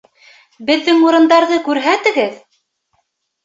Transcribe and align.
Беҙҙең 0.69 1.03
урындарҙы 1.11 1.61
күрһәтегеҙ? 1.69 2.43